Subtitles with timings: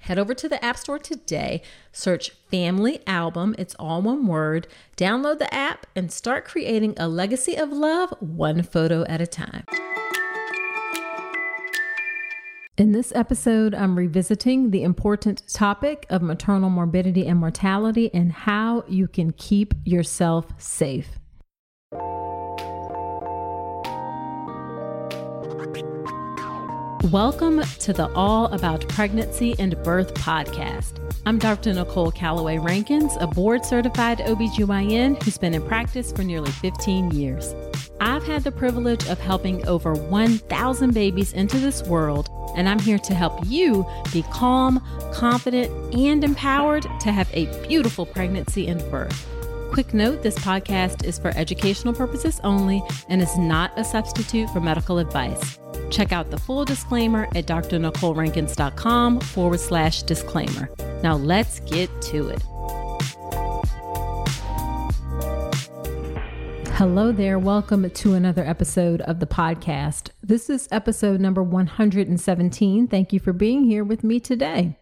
[0.00, 1.62] Head over to the App Store today,
[1.92, 4.66] search Family Album, it's all one word,
[4.96, 9.64] download the app, and start creating a legacy of love one photo at a time.
[12.78, 18.84] In this episode, I'm revisiting the important topic of maternal morbidity and mortality and how
[18.88, 21.18] you can keep yourself safe.
[27.04, 31.00] Welcome to the All About Pregnancy and Birth podcast.
[31.24, 31.72] I'm Dr.
[31.72, 37.54] Nicole Calloway Rankins, a board certified OBGYN who's been in practice for nearly 15 years.
[38.02, 42.98] I've had the privilege of helping over 1,000 babies into this world, and I'm here
[42.98, 49.26] to help you be calm, confident, and empowered to have a beautiful pregnancy and birth.
[49.72, 54.60] Quick note this podcast is for educational purposes only and is not a substitute for
[54.60, 55.59] medical advice.
[55.90, 60.70] Check out the full disclaimer at drnicolerankins.com forward slash disclaimer.
[61.02, 62.42] Now let's get to it.
[66.80, 67.38] Hello there.
[67.38, 70.12] Welcome to another episode of the podcast.
[70.22, 72.88] This is episode number 117.
[72.88, 74.78] Thank you for being here with me today.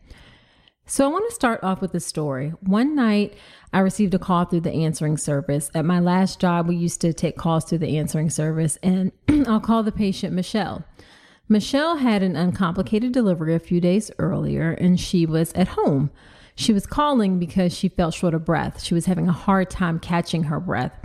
[0.91, 2.54] So, I want to start off with a story.
[2.62, 3.34] One night,
[3.75, 5.71] I received a call through the answering service.
[5.75, 9.12] At my last job, we used to take calls through the answering service, and
[9.46, 10.87] I'll call the patient Michelle.
[11.46, 16.11] Michelle had an uncomplicated delivery a few days earlier, and she was at home.
[16.55, 18.82] She was calling because she felt short of breath.
[18.82, 20.99] She was having a hard time catching her breath.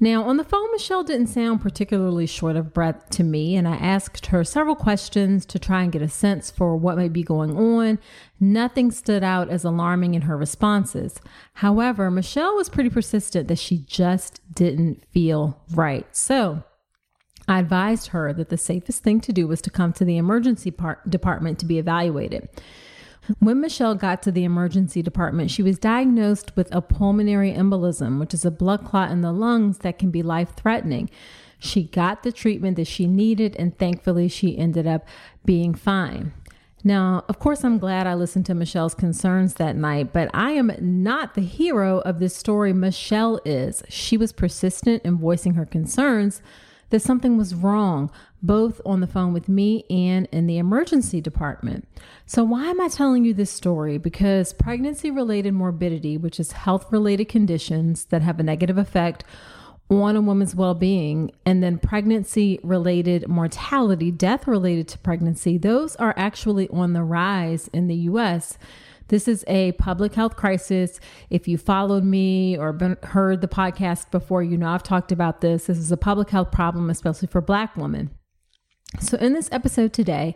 [0.00, 3.76] Now, on the phone, Michelle didn't sound particularly short of breath to me, and I
[3.76, 7.56] asked her several questions to try and get a sense for what might be going
[7.56, 7.98] on.
[8.40, 11.20] Nothing stood out as alarming in her responses.
[11.54, 16.06] However, Michelle was pretty persistent that she just didn't feel right.
[16.14, 16.64] So,
[17.48, 20.70] I advised her that the safest thing to do was to come to the emergency
[20.70, 22.48] part- department to be evaluated.
[23.38, 28.34] When Michelle got to the emergency department, she was diagnosed with a pulmonary embolism, which
[28.34, 31.08] is a blood clot in the lungs that can be life threatening.
[31.58, 35.06] She got the treatment that she needed, and thankfully, she ended up
[35.44, 36.32] being fine.
[36.82, 40.72] Now, of course, I'm glad I listened to Michelle's concerns that night, but I am
[40.80, 42.72] not the hero of this story.
[42.72, 43.84] Michelle is.
[43.88, 46.42] She was persistent in voicing her concerns
[46.92, 48.10] that something was wrong,
[48.42, 51.88] both on the phone with me and in the emergency department.
[52.26, 53.98] So, why am I telling you this story?
[53.98, 59.24] Because pregnancy related morbidity, which is health related conditions that have a negative effect
[59.90, 65.96] on a woman's well being, and then pregnancy related mortality, death related to pregnancy, those
[65.96, 68.58] are actually on the rise in the US.
[69.12, 70.98] This is a public health crisis.
[71.28, 75.42] If you followed me or been, heard the podcast before, you know I've talked about
[75.42, 75.66] this.
[75.66, 78.08] This is a public health problem, especially for Black women.
[79.00, 80.34] So, in this episode today,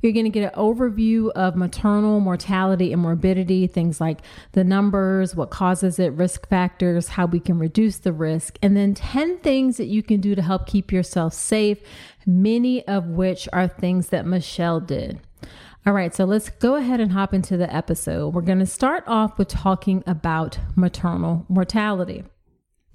[0.00, 4.20] you're going to get an overview of maternal mortality and morbidity, things like
[4.52, 8.94] the numbers, what causes it, risk factors, how we can reduce the risk, and then
[8.94, 11.78] 10 things that you can do to help keep yourself safe,
[12.24, 15.20] many of which are things that Michelle did.
[15.86, 18.32] All right, so let's go ahead and hop into the episode.
[18.32, 22.24] We're going to start off with talking about maternal mortality.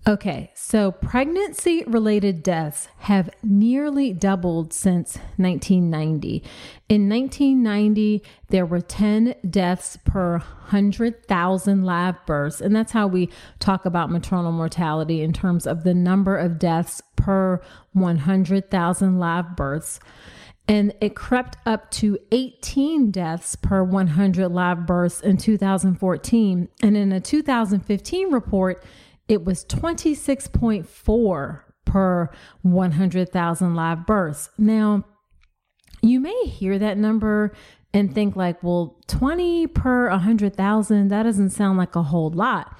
[0.07, 6.41] Okay, so pregnancy related deaths have nearly doubled since 1990.
[6.87, 13.85] In 1990, there were 10 deaths per 100,000 live births, and that's how we talk
[13.85, 17.61] about maternal mortality in terms of the number of deaths per
[17.93, 19.99] 100,000 live births.
[20.69, 26.69] And it crept up to 18 deaths per 100 live births in 2014.
[26.83, 28.83] And in a 2015 report,
[29.27, 32.29] it was 26.4 per
[32.61, 34.51] 100,000 live births.
[34.59, 35.05] Now,
[36.03, 37.51] you may hear that number
[37.91, 42.77] and think like, well, 20 per 100,000, that doesn't sound like a whole lot.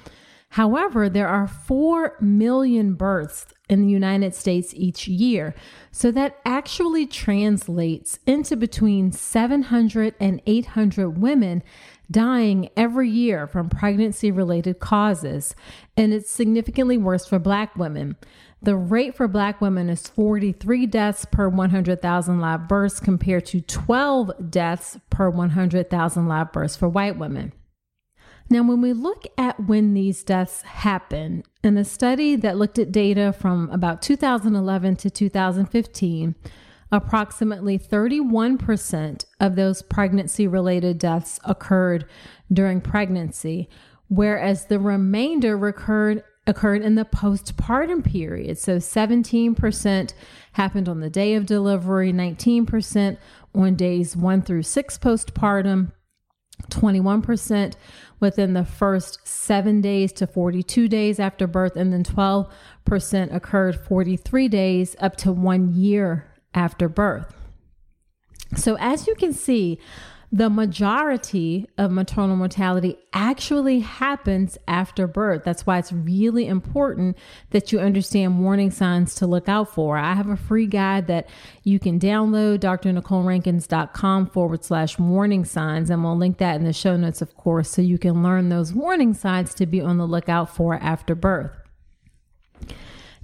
[0.49, 5.53] However, there are 4 million births in the United States each year.
[5.91, 11.63] So that actually translates into between 700 and 800 women
[12.11, 15.55] dying every year from pregnancy related causes,
[15.95, 18.15] and it's significantly worse for Black women.
[18.61, 24.31] The rate for Black women is 43 deaths per 100,000 live births compared to 12
[24.49, 27.53] deaths per 100,000 live births for white women.
[28.51, 32.91] Now, when we look at when these deaths happen, in a study that looked at
[32.91, 36.35] data from about 2011 to 2015,
[36.91, 42.05] approximately 31% of those pregnancy related deaths occurred
[42.51, 43.69] during pregnancy,
[44.07, 48.57] whereas the remainder recurred occurred in the postpartum period.
[48.57, 50.13] So 17%
[50.53, 53.17] happened on the day of delivery, 19%
[53.53, 55.91] on days 1 through 6 postpartum,
[56.69, 57.75] 21%
[58.19, 64.47] within the first 7 days to 42 days after birth and then 12% occurred 43
[64.47, 67.33] days up to 1 year after birth.
[68.55, 69.79] So, as you can see,
[70.31, 75.43] the majority of maternal mortality actually happens after birth.
[75.43, 77.17] That's why it's really important
[77.49, 79.97] that you understand warning signs to look out for.
[79.97, 81.27] I have a free guide that
[81.63, 86.95] you can download, drnicolerankins.com forward slash warning signs, and we'll link that in the show
[86.95, 90.55] notes, of course, so you can learn those warning signs to be on the lookout
[90.55, 91.58] for after birth.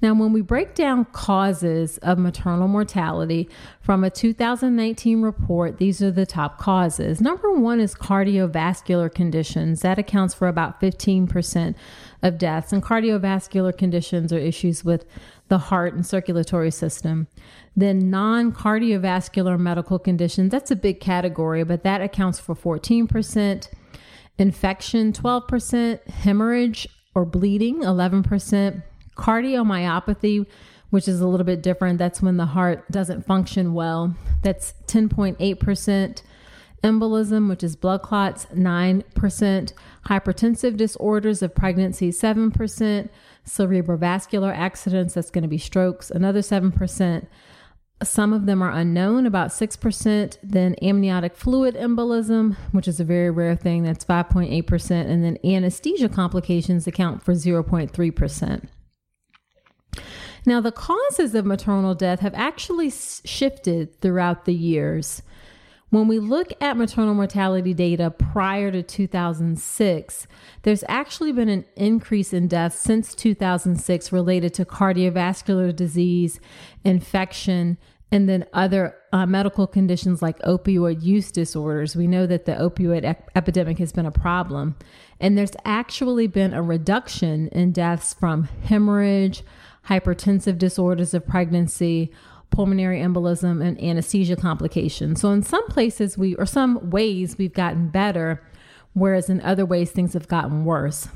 [0.01, 6.11] Now, when we break down causes of maternal mortality from a 2019 report, these are
[6.11, 7.21] the top causes.
[7.21, 9.81] Number one is cardiovascular conditions.
[9.81, 11.75] That accounts for about 15%
[12.21, 12.73] of deaths.
[12.73, 15.05] And cardiovascular conditions are issues with
[15.47, 17.27] the heart and circulatory system.
[17.75, 23.69] Then non cardiovascular medical conditions, that's a big category, but that accounts for 14%.
[24.37, 26.09] Infection, 12%.
[26.09, 28.83] Hemorrhage or bleeding, 11%
[29.15, 30.45] Cardiomyopathy,
[30.89, 34.15] which is a little bit different, that's when the heart doesn't function well.
[34.43, 36.21] That's 10.8%.
[36.83, 39.73] Embolism, which is blood clots, 9%.
[40.05, 43.09] Hypertensive disorders of pregnancy, 7%.
[43.45, 47.27] Cerebrovascular accidents, that's going to be strokes, another 7%.
[48.03, 50.37] Some of them are unknown, about 6%.
[50.43, 54.91] Then amniotic fluid embolism, which is a very rare thing, that's 5.8%.
[54.91, 58.67] And then anesthesia complications account for 0.3%.
[60.45, 65.23] Now, the causes of maternal death have actually shifted throughout the years.
[65.89, 70.27] When we look at maternal mortality data prior to 2006,
[70.63, 76.39] there's actually been an increase in deaths since 2006 related to cardiovascular disease,
[76.83, 77.77] infection,
[78.11, 81.95] and then other uh, medical conditions like opioid use disorders.
[81.95, 84.75] We know that the opioid ep- epidemic has been a problem.
[85.19, 89.43] And there's actually been a reduction in deaths from hemorrhage,
[89.87, 92.11] hypertensive disorders of pregnancy,
[92.49, 95.21] pulmonary embolism, and anesthesia complications.
[95.21, 98.41] So, in some places, we, or some ways, we've gotten better,
[98.93, 101.07] whereas in other ways, things have gotten worse.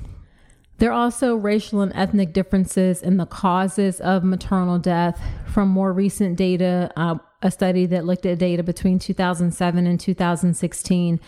[0.79, 5.21] There are also racial and ethnic differences in the causes of maternal death.
[5.45, 11.19] From more recent data, uh, a study that looked at data between 2007 and 2016,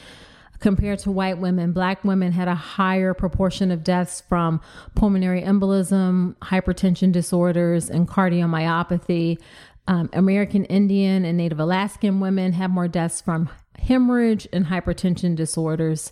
[0.62, 4.62] compared to white women, black women had a higher proportion of deaths from
[4.96, 9.40] pulmonary embolism, hypertension disorders, and cardiomyopathy.
[9.88, 16.12] Um, American Indian and Native Alaskan women had more deaths from hemorrhage and hypertension disorders.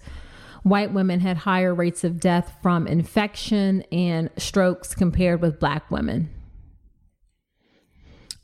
[0.63, 6.29] White women had higher rates of death from infection and strokes compared with black women.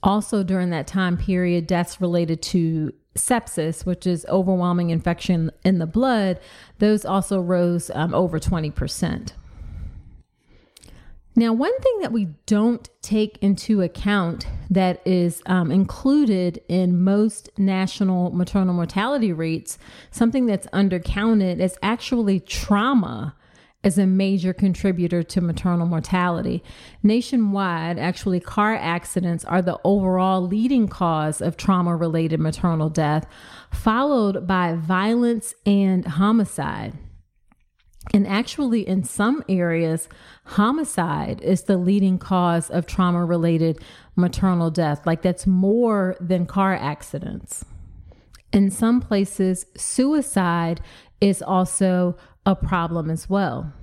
[0.04, 5.86] Also, during that time period, deaths related to sepsis, which is overwhelming infection in the
[5.86, 6.40] blood,
[6.80, 9.32] those also rose um, over 20%.
[11.38, 17.50] Now, one thing that we don't take into account that is um, included in most
[17.58, 19.78] national maternal mortality rates,
[20.12, 23.36] something that's undercounted, is actually trauma
[23.86, 26.64] as a major contributor to maternal mortality.
[27.04, 33.28] Nationwide, actually, car accidents are the overall leading cause of trauma related maternal death,
[33.72, 36.94] followed by violence and homicide.
[38.12, 40.10] And actually, in some areas,
[40.46, 43.80] homicide is the leading cause of trauma related
[44.16, 45.06] maternal death.
[45.06, 47.66] Like that's more than car accidents.
[48.52, 50.82] In some places, suicide
[51.20, 53.74] is also a problem as well.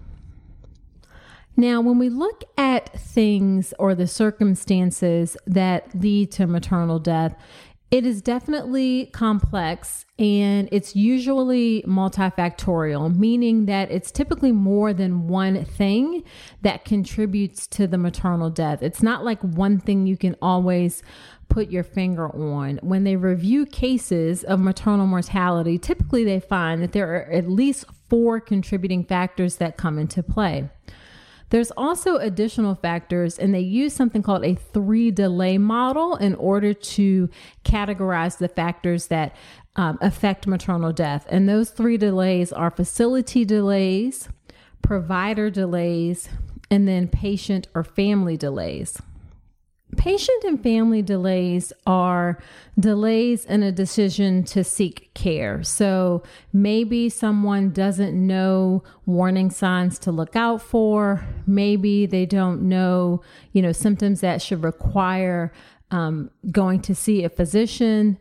[1.57, 7.37] Now, when we look at things or the circumstances that lead to maternal death,
[7.90, 15.62] it is definitely complex and it's usually multifactorial, meaning that it's typically more than one
[15.66, 16.25] thing
[16.62, 18.83] that contributes to the maternal death.
[18.83, 21.02] It's not like one thing you can always
[21.53, 22.79] put your finger on.
[22.83, 27.85] When they review cases of maternal mortality, typically they find that there are at least
[28.09, 30.71] four contributing factors that come into play.
[31.51, 36.73] There's also additional factors, and they use something called a three delay model in order
[36.73, 37.29] to
[37.65, 39.37] categorize the factors that
[39.77, 41.27] um, affect maternal death.
[41.29, 44.31] And those three delays are facility delays,
[44.81, 46.31] provider delays,
[46.71, 48.99] and then patient or family delays.
[49.97, 52.39] Patient and family delays are
[52.79, 55.63] delays in a decision to seek care.
[55.63, 56.23] So
[56.53, 61.25] maybe someone doesn't know warning signs to look out for.
[61.47, 63.23] Maybe they don't know,
[63.53, 65.53] you know, symptoms that should require
[65.91, 68.19] um, going to see a physician.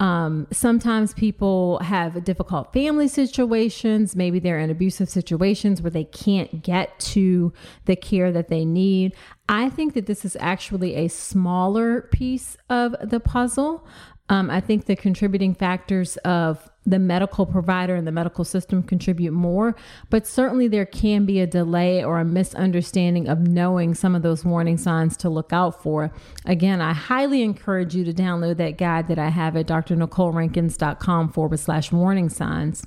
[0.00, 4.16] Um, sometimes people have difficult family situations.
[4.16, 7.52] Maybe they're in abusive situations where they can't get to
[7.84, 9.14] the care that they need.
[9.46, 13.86] I think that this is actually a smaller piece of the puzzle.
[14.30, 19.32] Um, I think the contributing factors of the medical provider and the medical system contribute
[19.32, 19.74] more,
[20.08, 24.44] but certainly there can be a delay or a misunderstanding of knowing some of those
[24.44, 26.12] warning signs to look out for.
[26.46, 31.58] Again, I highly encourage you to download that guide that I have at drnicolerankins.com forward
[31.58, 32.86] slash warning signs.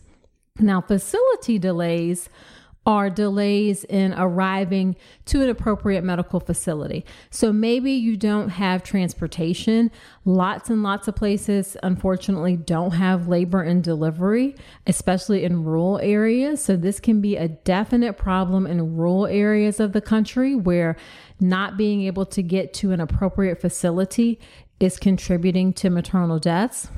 [0.59, 2.29] Now, facility delays
[2.85, 7.05] are delays in arriving to an appropriate medical facility.
[7.29, 9.89] So maybe you don't have transportation.
[10.25, 16.63] Lots and lots of places, unfortunately, don't have labor and delivery, especially in rural areas.
[16.63, 20.97] So this can be a definite problem in rural areas of the country where
[21.39, 24.39] not being able to get to an appropriate facility
[24.79, 26.89] is contributing to maternal deaths.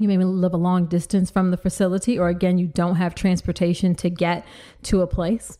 [0.00, 3.96] You may live a long distance from the facility, or again, you don't have transportation
[3.96, 4.46] to get
[4.84, 5.58] to a place.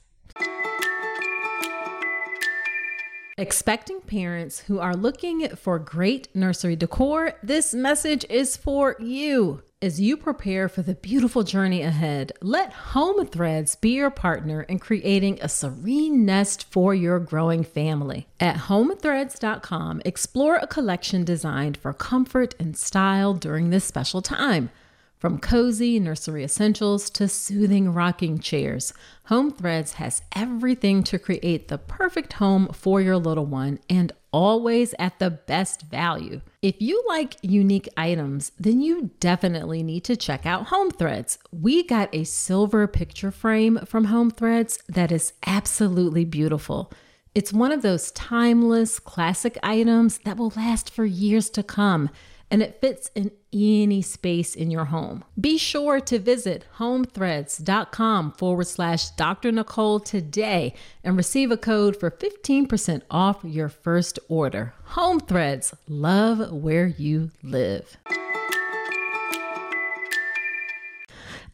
[3.37, 9.63] Expecting parents who are looking for great nursery decor, this message is for you.
[9.81, 14.81] As you prepare for the beautiful journey ahead, let Home Threads be your partner in
[14.81, 18.27] creating a serene nest for your growing family.
[18.41, 24.71] At homethreads.com, explore a collection designed for comfort and style during this special time.
[25.17, 28.93] From cozy nursery essentials to soothing rocking chairs,
[29.27, 34.95] Home Threads has everything to create the perfect home for your little one and always
[34.99, 36.41] at the best value.
[36.63, 41.39] If you like unique items, then you definitely need to check out Home Threads.
[41.53, 46.93] We got a silver picture frame from Home Threads that is absolutely beautiful.
[47.35, 52.11] It's one of those timeless classic items that will last for years to come
[52.51, 55.25] and it fits in any space in your home.
[55.39, 59.53] Be sure to visit homethreads.com forward slash Dr.
[59.53, 60.75] Nicole today
[61.05, 64.75] and receive a code for 15% off your first order.
[64.85, 67.97] Home Threads, love where you live.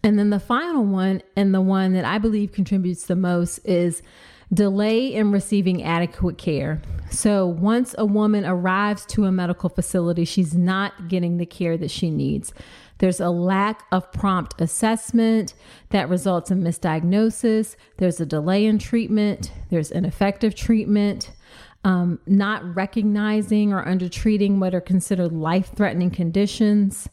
[0.03, 4.03] And then the final one, and the one that I believe contributes the most, is
[4.53, 6.81] delay in receiving adequate care.
[7.11, 11.91] So, once a woman arrives to a medical facility, she's not getting the care that
[11.91, 12.53] she needs.
[12.99, 15.55] There's a lack of prompt assessment
[15.91, 17.77] that results in misdiagnosis.
[17.99, 19.53] There's a delay in treatment.
[19.71, 21.31] There's ineffective treatment.
[21.85, 27.09] Um, not recognizing or undertreating what are considered life threatening conditions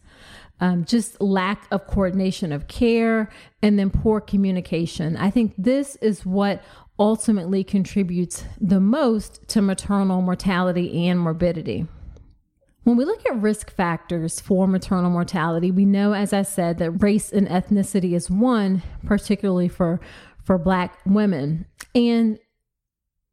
[0.61, 3.29] um, just lack of coordination of care,
[3.63, 5.17] and then poor communication.
[5.17, 6.61] I think this is what
[7.00, 11.88] ultimately contributes the most to maternal mortality and morbidity.
[12.83, 16.91] When we look at risk factors for maternal mortality, we know, as I said, that
[16.91, 20.00] race and ethnicity is one, particularly for,
[20.43, 21.65] for Black women.
[21.93, 22.39] And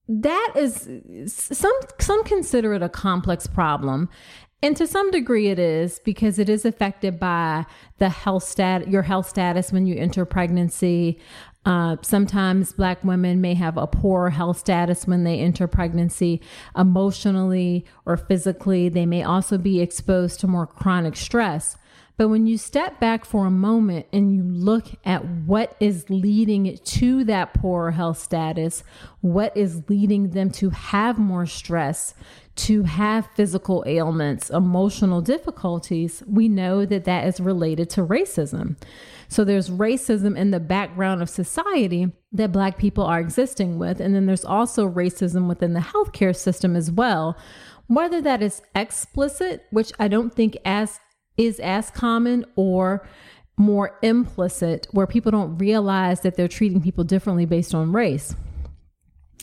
[0.08, 0.88] that is
[1.26, 4.08] some some consider it a complex problem
[4.62, 7.64] and to some degree it is because it is affected by
[7.98, 11.20] the health stat your health status when you enter pregnancy.
[11.64, 16.40] Uh, sometimes black women may have a poor health status when they enter pregnancy
[16.76, 18.88] emotionally or physically.
[18.88, 21.76] They may also be exposed to more chronic stress.
[22.18, 26.76] But when you step back for a moment and you look at what is leading
[26.76, 28.82] to that poor health status,
[29.20, 32.14] what is leading them to have more stress,
[32.58, 38.76] to have physical ailments, emotional difficulties, we know that that is related to racism.
[39.28, 44.00] So there's racism in the background of society that Black people are existing with.
[44.00, 47.38] And then there's also racism within the healthcare system as well.
[47.86, 50.98] Whether that is explicit, which I don't think as
[51.36, 53.06] is as common, or
[53.56, 58.34] more implicit, where people don't realize that they're treating people differently based on race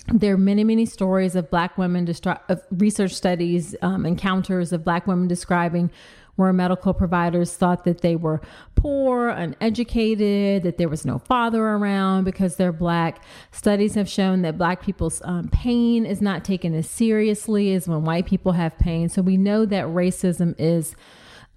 [0.08, 4.84] there are many, many stories of Black women, destri- of research studies, um, encounters of
[4.84, 5.92] Black women describing
[6.36, 8.42] where medical providers thought that they were
[8.76, 13.24] poor, uneducated, that there was no father around because they're Black.
[13.52, 18.04] Studies have shown that Black people's um, pain is not taken as seriously as when
[18.04, 19.08] white people have pain.
[19.08, 20.96] So we know that racism is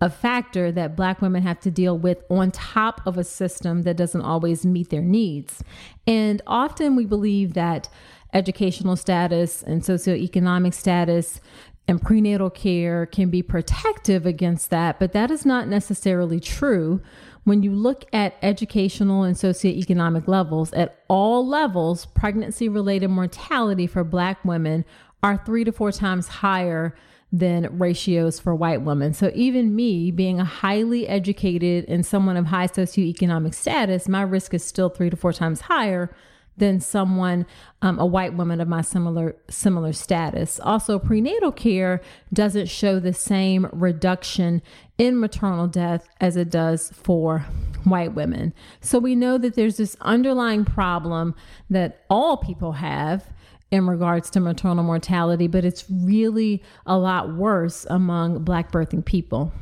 [0.01, 3.97] a factor that Black women have to deal with on top of a system that
[3.97, 5.63] doesn't always meet their needs.
[6.07, 7.89] And often we believe that
[8.33, 11.41] educational status and socioeconomic status
[11.87, 17.01] and prenatal care can be protective against that, but that is not necessarily true.
[17.45, 24.05] When you look at educational and socioeconomic levels, at all levels, pregnancy related mortality for
[24.05, 24.85] Black women
[25.23, 26.95] are three to four times higher
[27.33, 29.15] than ratios for white women.
[29.15, 34.53] So even me being a highly educated and someone of high socioeconomic status, my risk
[34.53, 36.15] is still three to four times higher
[36.59, 37.47] than someone,
[37.83, 40.61] um, a white woman of my similar similar status.
[40.61, 42.01] Also, prenatal care
[42.33, 44.63] doesn't show the same reduction
[44.99, 47.47] in maternal death as it does for
[47.85, 48.53] white women.
[48.81, 51.35] So we know that there's this underlying problem
[51.71, 53.25] that all people have
[53.71, 59.53] in regards to maternal mortality, but it's really a lot worse among black birthing people.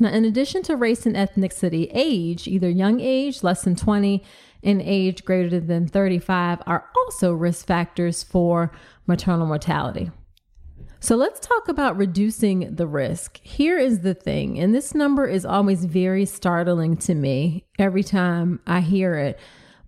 [0.00, 4.22] Now, in addition to race and ethnicity, age, either young age, less than 20,
[4.62, 8.72] in age greater than 35 are also risk factors for
[9.06, 10.10] maternal mortality.
[11.00, 13.38] So let's talk about reducing the risk.
[13.42, 18.60] Here is the thing, and this number is always very startling to me every time
[18.66, 19.38] I hear it,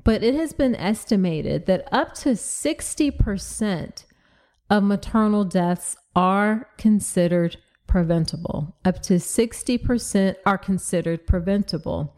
[0.04, 4.04] but it has been estimated that up to 60%
[4.70, 7.56] of maternal deaths are considered
[7.88, 8.76] preventable.
[8.84, 12.16] Up to 60% are considered preventable.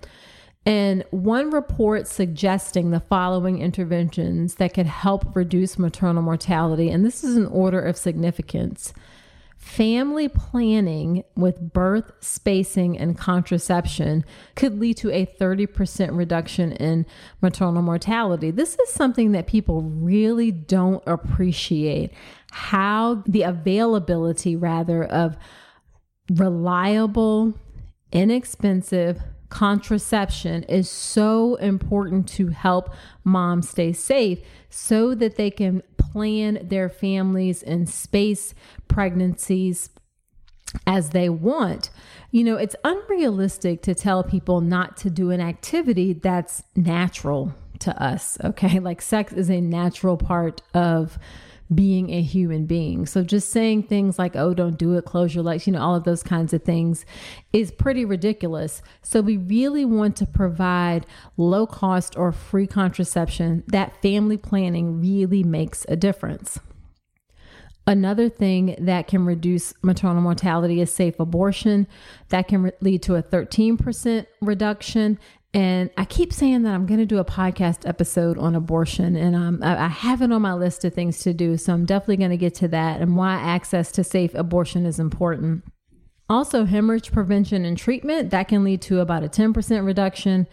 [0.64, 7.25] And one report suggesting the following interventions that could help reduce maternal mortality, and this
[7.25, 8.92] is an order of significance.
[9.59, 14.25] Family planning with birth spacing and contraception
[14.57, 17.07] could lead to a 30% reduction in
[17.40, 18.51] maternal mortality.
[18.51, 22.12] This is something that people really don't appreciate
[22.51, 25.37] how the availability, rather, of
[26.29, 27.55] reliable,
[28.11, 29.20] inexpensive,
[29.53, 32.88] contraception is so important to help
[33.23, 38.55] moms stay safe so that they can plan their families and space
[38.88, 39.91] pregnancies
[40.87, 41.91] as they want.
[42.31, 48.03] You know, it's unrealistic to tell people not to do an activity that's natural to
[48.03, 48.79] us, okay?
[48.81, 51.19] Like sex is a natural part of
[51.75, 53.07] being a human being.
[53.07, 55.94] So just saying things like, oh, don't do it, close your legs, you know, all
[55.94, 57.05] of those kinds of things
[57.53, 58.83] is pretty ridiculous.
[59.03, 63.64] So we really want to provide low cost or free contraception.
[63.68, 66.59] That family planning really makes a difference.
[67.87, 71.88] Another thing that can reduce maternal mortality is safe abortion.
[72.29, 75.18] That can re- lead to a 13% reduction
[75.55, 79.37] and I keep saying that I'm going to do a podcast episode on abortion, and
[79.37, 81.59] um, I, I have it on my list of things to do.
[81.59, 84.99] So I'm definitely going to get to that and why access to safe abortion is
[84.99, 85.65] important.
[86.31, 90.47] Also, hemorrhage prevention and treatment that can lead to about a 10% reduction.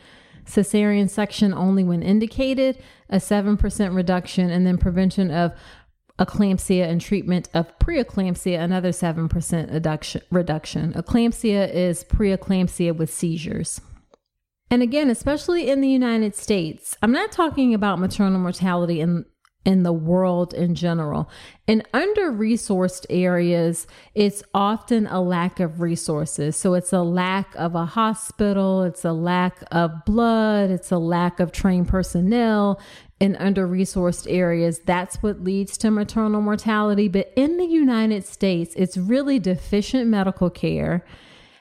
[0.46, 5.54] Cesarean section only when indicated, a 7% reduction, and then prevention of
[6.18, 10.22] eclampsia and treatment of preeclampsia, another 7% reduction.
[10.30, 10.94] reduction.
[10.94, 13.80] Eclampsia is preeclampsia with seizures.
[14.72, 19.26] And again, especially in the United States, I'm not talking about maternal mortality in
[19.66, 21.30] in the world in general.
[21.68, 26.56] In under resourced areas, it's often a lack of resources.
[26.56, 31.40] So it's a lack of a hospital, it's a lack of blood, it's a lack
[31.40, 32.80] of trained personnel
[33.20, 34.80] in under resourced areas.
[34.86, 37.10] That's what leads to maternal mortality.
[37.10, 41.06] But in the United States, it's really deficient medical care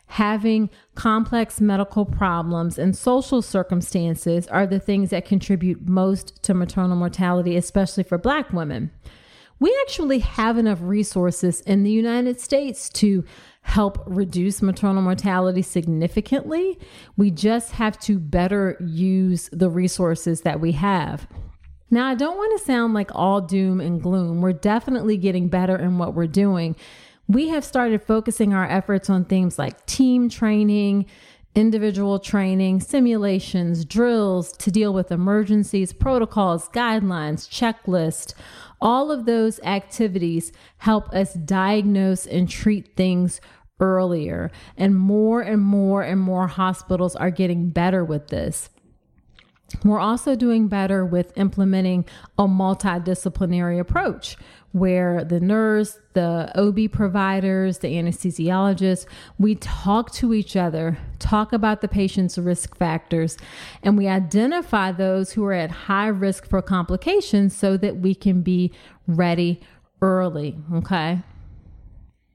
[0.09, 6.97] having complex medical problems and social circumstances are the things that contribute most to maternal
[6.97, 8.91] mortality, especially for Black women.
[9.61, 13.25] We actually have enough resources in the United States to
[13.63, 16.79] help reduce maternal mortality significantly.
[17.17, 21.27] We just have to better use the resources that we have.
[21.91, 24.41] Now, I don't want to sound like all doom and gloom.
[24.41, 26.77] We're definitely getting better in what we're doing
[27.29, 31.07] we have started focusing our efforts on things like team training,
[31.55, 38.33] individual training, simulations, drills to deal with emergencies, protocols, guidelines, checklists.
[38.81, 43.41] All of those activities help us diagnose and treat things
[43.79, 44.51] earlier.
[44.77, 48.71] And more and more and more hospitals are getting better with this.
[49.85, 52.07] We're also doing better with implementing
[52.39, 54.37] a multidisciplinary approach
[54.73, 59.07] where the nurse, the OB providers, the anesthesiologists,
[59.39, 63.37] we talk to each other, talk about the patient's risk factors,
[63.83, 68.43] and we identify those who are at high risk for complications so that we can
[68.43, 68.73] be
[69.07, 69.61] ready
[70.03, 70.57] early.
[70.75, 71.21] Okay.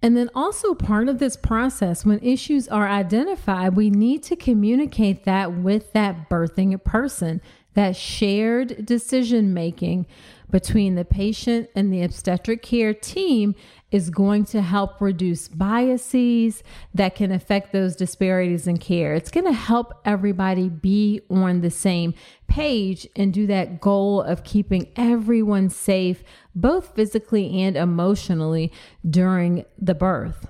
[0.03, 5.23] And then also part of this process, when issues are identified, we need to communicate
[5.23, 7.41] that with that birthing person,
[7.73, 10.05] that shared decision making
[10.51, 13.55] between the patient and the obstetric care team
[13.93, 16.63] is going to help reduce biases
[16.95, 19.13] that can affect those disparities in care.
[19.13, 22.15] It's going to help everybody be on the same
[22.47, 26.23] page and do that goal of keeping everyone safe,
[26.55, 28.71] both physically and emotionally,
[29.07, 30.47] during the birth.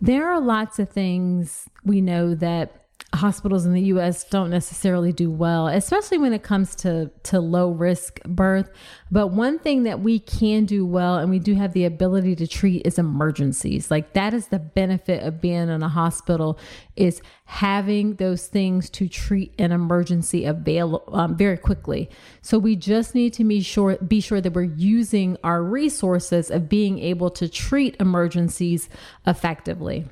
[0.00, 5.30] There are lots of things we know that hospitals in the US don't necessarily do
[5.30, 8.70] well, especially when it comes to to low risk birth.
[9.10, 12.46] But one thing that we can do well and we do have the ability to
[12.46, 13.90] treat is emergencies.
[13.90, 16.58] Like that is the benefit of being in a hospital
[16.96, 22.10] is having those things to treat an emergency avail um, very quickly.
[22.42, 26.68] So we just need to be sure be sure that we're using our resources of
[26.68, 28.90] being able to treat emergencies
[29.26, 30.04] effectively.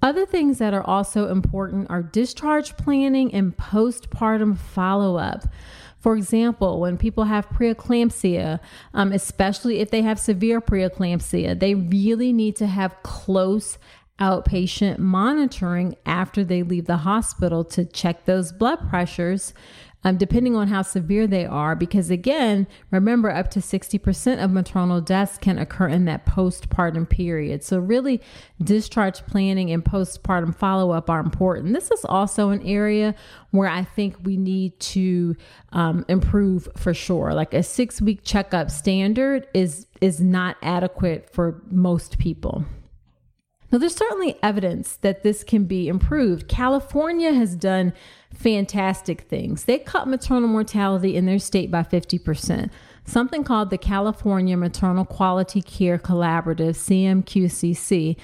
[0.00, 5.44] Other things that are also important are discharge planning and postpartum follow up.
[5.98, 8.60] For example, when people have preeclampsia,
[8.94, 13.78] um, especially if they have severe preeclampsia, they really need to have close
[14.20, 19.54] outpatient monitoring after they leave the hospital to check those blood pressures
[20.04, 21.74] um, depending on how severe they are.
[21.74, 27.64] Because again, remember, up to 60% of maternal deaths can occur in that postpartum period.
[27.64, 28.20] So, really,
[28.62, 31.74] discharge planning and postpartum follow up are important.
[31.74, 33.14] This is also an area
[33.50, 35.36] where I think we need to
[35.72, 37.34] um, improve for sure.
[37.34, 42.64] Like a six week checkup standard is is not adequate for most people.
[43.70, 46.48] Now, there's certainly evidence that this can be improved.
[46.48, 47.92] California has done
[48.38, 49.64] fantastic things.
[49.64, 52.70] They cut maternal mortality in their state by 50%.
[53.04, 58.16] Something called the California Maternal Quality Care Collaborative, CMQCC.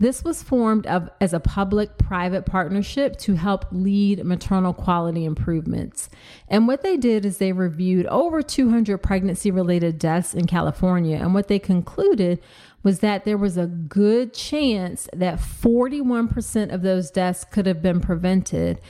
[0.00, 6.08] This was formed of, as a public private partnership to help lead maternal quality improvements.
[6.48, 11.16] And what they did is they reviewed over 200 pregnancy related deaths in California.
[11.16, 12.40] And what they concluded
[12.84, 18.00] was that there was a good chance that 41% of those deaths could have been
[18.00, 18.80] prevented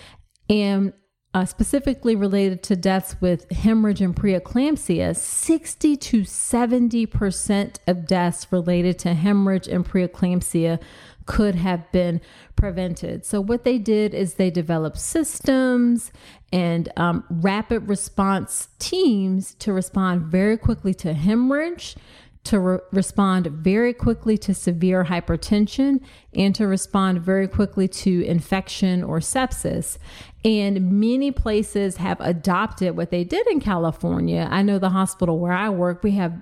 [0.49, 0.93] and
[1.35, 8.99] uh, specifically related to deaths with hemorrhage and preeclampsia, 60 to 70% of deaths related
[9.01, 10.81] to hemorrhage and preeclampsia
[11.27, 12.21] could have been
[12.57, 13.27] prevented.
[13.27, 16.11] So, what they did is they developed systems
[16.51, 21.95] and um, rapid response teams to respond very quickly to hemorrhage
[22.49, 26.01] to re- respond very quickly to severe hypertension
[26.33, 29.99] and to respond very quickly to infection or sepsis.
[30.45, 34.47] And many places have adopted what they did in California.
[34.51, 36.33] I know the hospital where I work, we have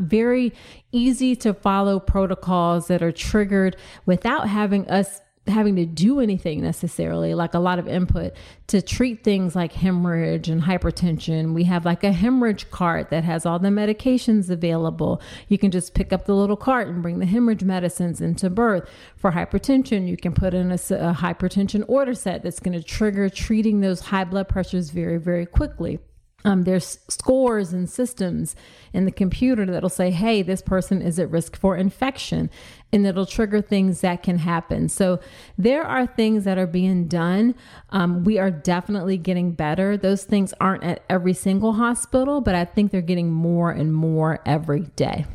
[0.00, 0.52] very
[0.92, 7.34] easy to follow protocols that are triggered without having us having to do anything necessarily,
[7.34, 8.32] like a lot of input
[8.68, 11.52] to treat things like hemorrhage and hypertension.
[11.52, 15.20] We have like a hemorrhage cart that has all the medications available.
[15.48, 18.88] You can just pick up the little cart and bring the hemorrhage medicines into birth.
[19.16, 23.28] For hypertension, you can put in a, a hypertension order set that's going to trigger
[23.28, 25.98] treating those high blood pressures very, very quickly.
[26.44, 28.56] Um, there's scores and systems
[28.92, 32.50] in the computer that'll say, hey, this person is at risk for infection,
[32.92, 34.88] and it'll trigger things that can happen.
[34.88, 35.20] So
[35.56, 37.54] there are things that are being done.
[37.90, 39.96] Um, we are definitely getting better.
[39.96, 44.40] Those things aren't at every single hospital, but I think they're getting more and more
[44.44, 45.26] every day.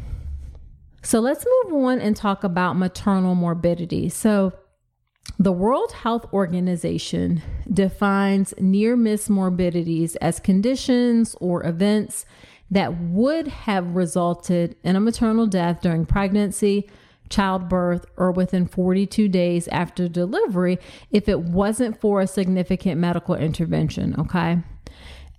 [1.04, 4.10] So let's move on and talk about maternal morbidity.
[4.10, 4.54] So
[5.40, 12.26] the World Health Organization defines near miss morbidities as conditions or events
[12.72, 16.90] that would have resulted in a maternal death during pregnancy,
[17.30, 20.80] childbirth, or within 42 days after delivery
[21.12, 24.20] if it wasn't for a significant medical intervention.
[24.20, 24.58] Okay.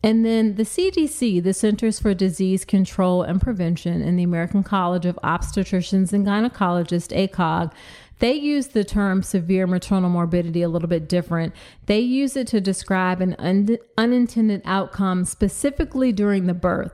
[0.02, 5.06] And then the CDC, the Centers for Disease Control and Prevention, and the American College
[5.06, 7.72] of Obstetricians and Gynecologists, ACOG,
[8.18, 11.54] they use the term severe maternal morbidity a little bit different.
[11.86, 16.92] They use it to describe an un- unintended outcome specifically during the birth.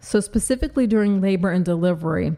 [0.00, 2.36] So, specifically during labor and delivery,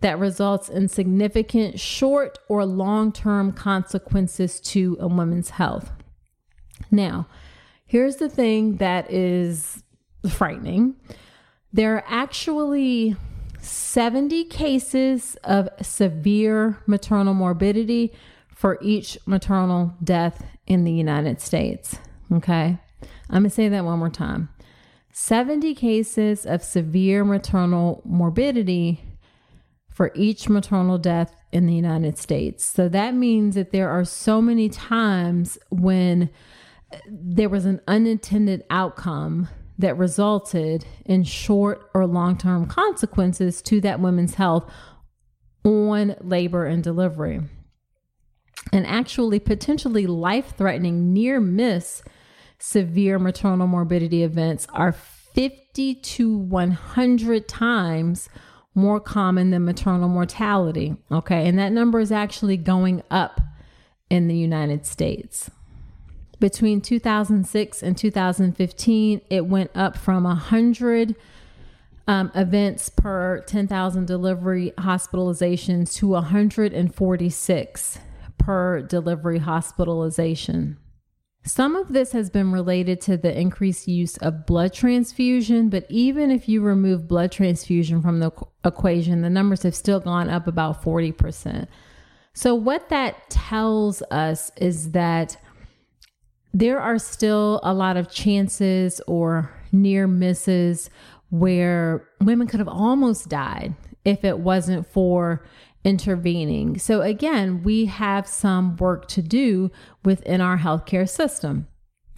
[0.00, 5.90] that results in significant short or long term consequences to a woman's health.
[6.90, 7.26] Now,
[7.84, 9.82] here's the thing that is
[10.28, 10.96] frightening
[11.72, 13.14] there are actually
[13.68, 18.12] 70 cases of severe maternal morbidity
[18.54, 21.96] for each maternal death in the United States.
[22.32, 22.78] Okay.
[23.30, 24.48] I'm going to say that one more time
[25.12, 29.00] 70 cases of severe maternal morbidity
[29.88, 32.64] for each maternal death in the United States.
[32.64, 36.30] So that means that there are so many times when
[37.08, 44.00] there was an unintended outcome that resulted in short or long term consequences to that
[44.00, 44.70] woman's health
[45.64, 47.40] on labor and delivery.
[48.72, 52.02] And actually, potentially life threatening near miss
[52.58, 58.28] severe maternal morbidity events are 50 to 100 times
[58.74, 60.96] more common than maternal mortality.
[61.10, 61.46] Okay.
[61.46, 63.40] And that number is actually going up
[64.10, 65.50] in the United States.
[66.40, 71.16] Between 2006 and 2015, it went up from 100
[72.06, 77.98] um, events per 10,000 delivery hospitalizations to 146
[78.38, 80.78] per delivery hospitalization.
[81.44, 86.30] Some of this has been related to the increased use of blood transfusion, but even
[86.30, 88.30] if you remove blood transfusion from the
[88.64, 91.66] equation, the numbers have still gone up about 40%.
[92.32, 95.36] So, what that tells us is that
[96.54, 100.90] there are still a lot of chances or near misses
[101.30, 105.44] where women could have almost died if it wasn't for
[105.84, 106.78] intervening.
[106.78, 109.70] So, again, we have some work to do
[110.04, 111.66] within our healthcare system.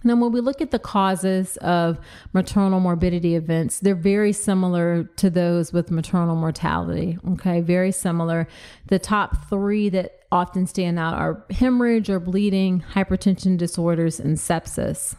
[0.03, 1.99] Now, when we look at the causes of
[2.33, 7.19] maternal morbidity events, they're very similar to those with maternal mortality.
[7.33, 8.47] Okay, very similar.
[8.87, 15.15] The top three that often stand out are hemorrhage or bleeding, hypertension disorders, and sepsis.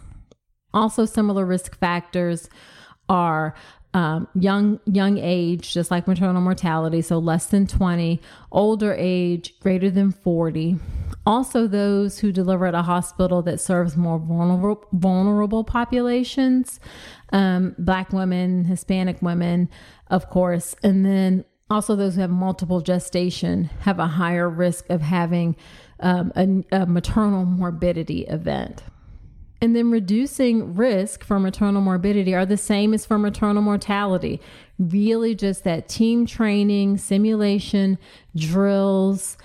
[0.74, 2.48] Also, similar risk factors
[3.08, 3.54] are
[3.94, 8.20] um, young young age, just like maternal mortality, so less than 20,
[8.50, 10.78] older age, greater than 40.
[11.26, 16.80] Also, those who deliver at a hospital that serves more vulnerable, vulnerable populations,
[17.32, 19.68] um, Black women, Hispanic women,
[20.08, 25.00] of course, and then also those who have multiple gestation have a higher risk of
[25.00, 25.56] having
[26.00, 28.82] um, a, a maternal morbidity event.
[29.60, 34.40] And then reducing risk for maternal morbidity are the same as for maternal mortality.
[34.78, 37.96] Really, just that team training, simulation,
[38.34, 39.38] drills,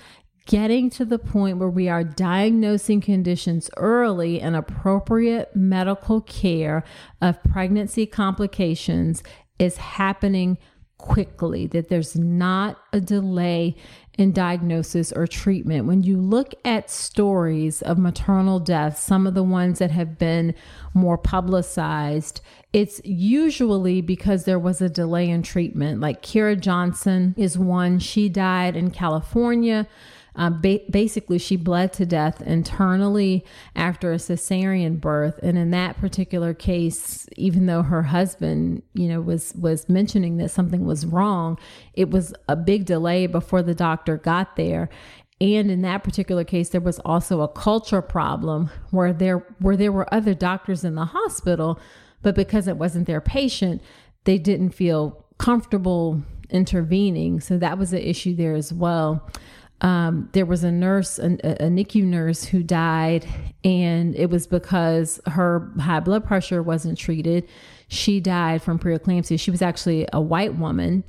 [0.46, 6.82] getting to the point where we are diagnosing conditions early and appropriate medical care
[7.20, 9.22] of pregnancy complications
[9.60, 10.58] is happening
[10.98, 13.76] quickly, that there's not a delay
[14.18, 15.86] in diagnosis or treatment.
[15.86, 20.54] When you look at stories of maternal deaths, some of the ones that have been
[20.92, 22.40] more publicized,
[22.72, 26.00] it's usually because there was a delay in treatment.
[26.00, 29.86] Like Kira Johnson is one, she died in California
[30.38, 35.98] um, ba- basically, she bled to death internally after a cesarean birth, and in that
[35.98, 41.58] particular case, even though her husband, you know, was was mentioning that something was wrong,
[41.92, 44.88] it was a big delay before the doctor got there.
[45.40, 49.92] And in that particular case, there was also a culture problem where there where there
[49.92, 51.80] were other doctors in the hospital,
[52.22, 53.82] but because it wasn't their patient,
[54.22, 57.40] they didn't feel comfortable intervening.
[57.40, 59.28] So that was an issue there as well
[59.80, 63.26] um, there was a nurse, a, a NICU nurse, who died,
[63.62, 67.48] and it was because her high blood pressure wasn't treated.
[67.88, 69.38] She died from preeclampsia.
[69.38, 71.04] She was actually a white woman.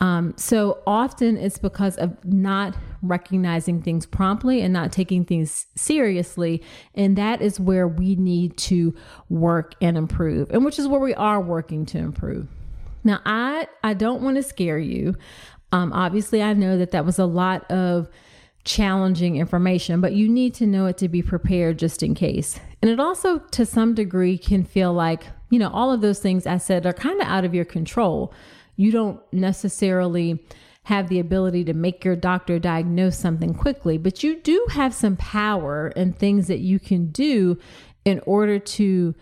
[0.00, 6.62] Um, so often it's because of not recognizing things promptly and not taking things seriously.
[6.94, 8.94] And that is where we need to
[9.28, 12.48] work and improve, and which is where we are working to improve.
[13.04, 15.14] Now, I, I don't want to scare you.
[15.74, 18.08] Um, obviously, I know that that was a lot of
[18.62, 22.60] challenging information, but you need to know it to be prepared just in case.
[22.80, 26.46] And it also, to some degree, can feel like, you know, all of those things
[26.46, 28.32] I said are kind of out of your control.
[28.76, 30.38] You don't necessarily
[30.84, 35.16] have the ability to make your doctor diagnose something quickly, but you do have some
[35.16, 37.58] power and things that you can do
[38.04, 39.12] in order to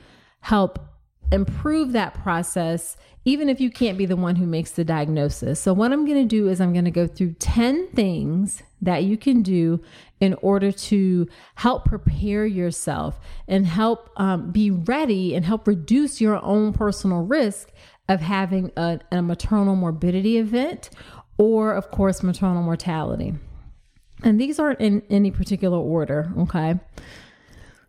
[0.40, 0.78] help
[1.32, 5.60] improve that process even if you can't be the one who makes the diagnosis.
[5.60, 9.04] So, what I'm going to do is I'm going to go through 10 things that
[9.04, 9.80] you can do
[10.20, 16.42] in order to help prepare yourself and help um, be ready and help reduce your
[16.44, 17.70] own personal risk
[18.08, 20.90] of having a, a maternal morbidity event
[21.38, 23.34] or, of course, maternal mortality.
[24.24, 26.78] And these aren't in any particular order, okay?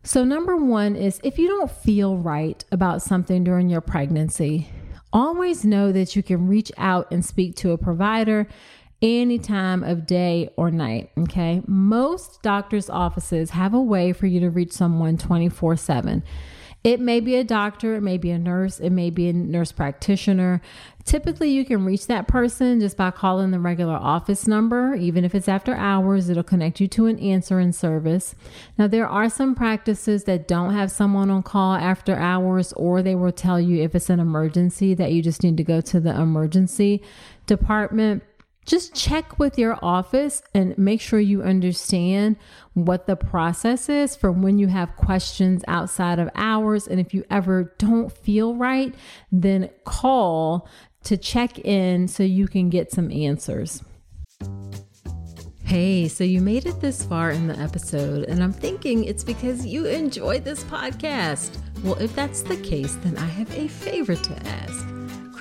[0.04, 4.69] So, number one is if you don't feel right about something during your pregnancy,
[5.13, 8.47] always know that you can reach out and speak to a provider
[9.02, 11.12] any time of day or night.
[11.17, 11.62] Okay.
[11.67, 16.23] Most doctors' offices have a way for you to reach someone 24 7.
[16.84, 19.72] It may be a doctor, it may be a nurse, it may be a nurse
[19.72, 20.62] practitioner.
[21.06, 24.93] Typically, you can reach that person just by calling the regular office number.
[24.96, 28.36] Even if it's after hours, it'll connect you to an answering service.
[28.78, 33.15] Now, there are some practices that don't have someone on call after hours, or they
[33.15, 36.13] will tell you if it's an emergency that you just need to go to the
[36.13, 37.02] emergency
[37.46, 38.24] department
[38.65, 42.38] just check with your office and make sure you understand
[42.73, 46.88] what the process is for when you have questions outside of hours.
[46.88, 48.93] And if you ever don't feel right,
[49.32, 50.67] then call
[51.04, 53.84] to check in so you can get some answers.
[55.65, 59.65] Hey, so you made it this far in the episode, and I'm thinking it's because
[59.65, 61.58] you enjoyed this podcast.
[61.84, 64.92] Well, if that's the case, then I have a favor to ask.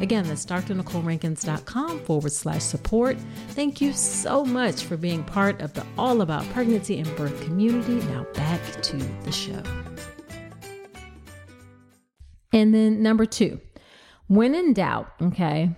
[0.00, 3.16] Again, that's drnicolerankins.com forward slash support.
[3.50, 7.94] Thank you so much for being part of the All About Pregnancy and Birth community.
[8.06, 9.62] Now back to the show.
[12.52, 13.60] And then number two,
[14.26, 15.70] When in doubt, okay,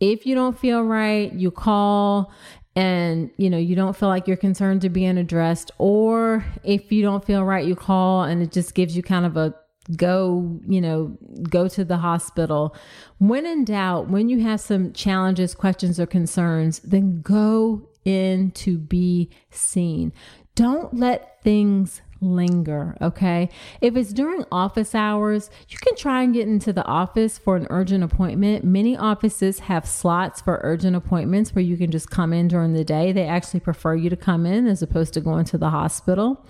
[0.00, 2.32] if you don't feel right, you call
[2.76, 7.02] and you know you don't feel like your concerns are being addressed or if you
[7.02, 9.52] don't feel right you call and it just gives you kind of a
[9.96, 11.16] go you know
[11.48, 12.76] go to the hospital
[13.18, 18.76] when in doubt when you have some challenges questions or concerns then go in to
[18.76, 20.12] be seen
[20.54, 23.48] don't let things linger, okay?
[23.80, 27.66] If it's during office hours, you can try and get into the office for an
[27.70, 28.64] urgent appointment.
[28.64, 32.84] Many offices have slots for urgent appointments where you can just come in during the
[32.84, 33.12] day.
[33.12, 36.44] They actually prefer you to come in as opposed to going to the hospital.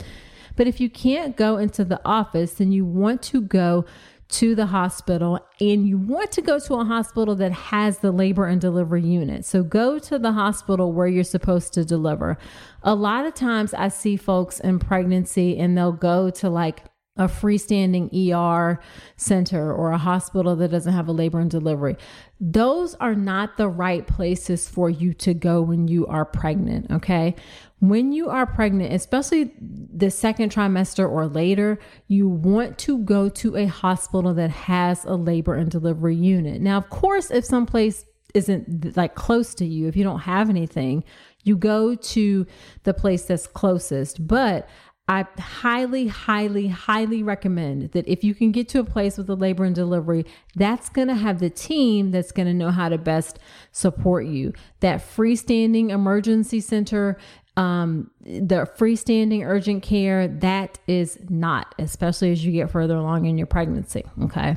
[0.59, 3.84] But if you can't go into the office, then you want to go
[4.30, 8.44] to the hospital and you want to go to a hospital that has the labor
[8.44, 9.44] and delivery unit.
[9.44, 12.36] So go to the hospital where you're supposed to deliver.
[12.82, 16.82] A lot of times I see folks in pregnancy and they'll go to like
[17.18, 18.80] a freestanding ER
[19.16, 21.96] center or a hospital that doesn't have a labor and delivery.
[22.40, 27.34] Those are not the right places for you to go when you are pregnant, okay?
[27.80, 33.56] When you are pregnant, especially the second trimester or later, you want to go to
[33.56, 36.60] a hospital that has a labor and delivery unit.
[36.60, 38.04] Now, of course, if someplace
[38.34, 41.04] isn't like close to you, if you don't have anything,
[41.44, 42.46] you go to
[42.82, 44.26] the place that's closest.
[44.26, 44.68] But
[45.10, 49.34] I highly, highly, highly recommend that if you can get to a place with a
[49.34, 52.98] labor and delivery, that's going to have the team that's going to know how to
[52.98, 53.38] best
[53.72, 54.52] support you.
[54.80, 57.16] That freestanding emergency center,
[57.59, 63.36] um, the freestanding urgent care, that is not, especially as you get further along in
[63.36, 64.04] your pregnancy.
[64.22, 64.56] Okay.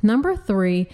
[0.00, 0.86] Number three,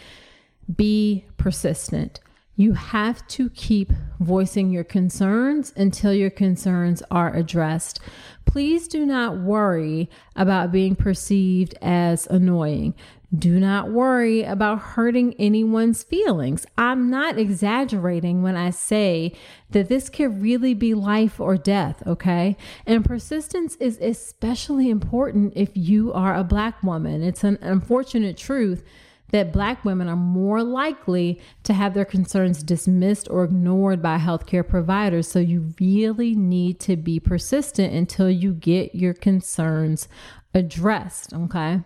[0.75, 2.21] be persistent.
[2.57, 8.01] You have to keep voicing your concerns until your concerns are addressed.
[8.47, 12.95] Please do not worry about being perceived as annoying.
[13.37, 16.67] Do not worry about hurting anyone's feelings.
[16.77, 19.33] I'm not exaggerating when I say
[19.71, 22.57] that this could really be life or death, okay?
[22.87, 27.23] And persistence is especially important if you are a Black woman.
[27.23, 28.83] It's an unfortunate truth
[29.31, 34.67] that Black women are more likely to have their concerns dismissed or ignored by healthcare
[34.67, 35.29] providers.
[35.29, 40.09] So you really need to be persistent until you get your concerns
[40.53, 41.33] addressed.
[41.33, 41.83] Okay.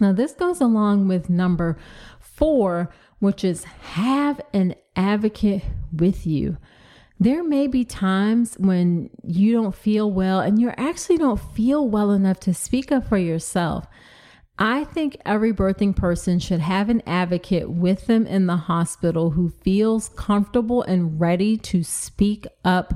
[0.00, 1.78] Now, this goes along with number
[2.18, 5.62] four, which is have an advocate
[5.92, 6.56] with you.
[7.20, 12.10] There may be times when you don't feel well and you actually don't feel well
[12.10, 13.86] enough to speak up for yourself.
[14.58, 19.50] I think every birthing person should have an advocate with them in the hospital who
[19.62, 22.92] feels comfortable and ready to speak up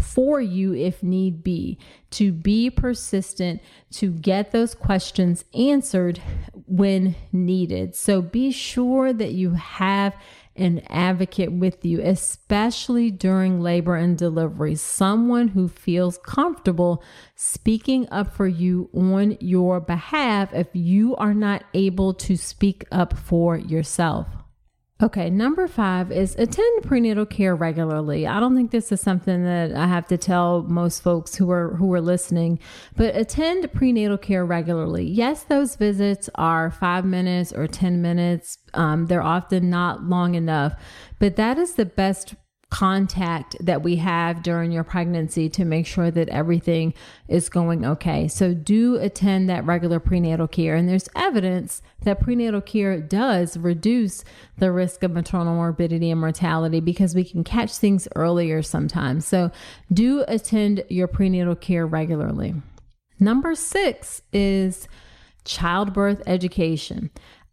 [0.00, 1.78] for you if need be,
[2.10, 6.20] to be persistent, to get those questions answered
[6.66, 7.94] when needed.
[7.94, 10.16] So be sure that you have
[10.56, 17.02] an advocate with you, especially during labor and delivery, someone who feels comfortable
[17.34, 23.16] speaking up for you on your behalf if you are not able to speak up
[23.16, 24.26] for yourself.
[25.02, 28.26] Okay, number five is attend prenatal care regularly.
[28.26, 31.74] I don't think this is something that I have to tell most folks who are
[31.76, 32.58] who are listening,
[32.96, 35.06] but attend prenatal care regularly.
[35.06, 38.58] Yes, those visits are five minutes or ten minutes.
[38.74, 40.74] Um, they're often not long enough,
[41.18, 42.34] but that is the best
[42.70, 46.94] contact that we have during your pregnancy to make sure that everything
[47.26, 48.28] is going okay.
[48.28, 50.76] So do attend that regular prenatal care.
[50.76, 54.24] And there's evidence that prenatal care does reduce
[54.58, 59.26] the risk of maternal morbidity and mortality because we can catch things earlier sometimes.
[59.26, 59.50] So
[59.92, 62.54] do attend your prenatal care regularly.
[63.18, 64.88] Number six is
[65.44, 67.10] childbirth education.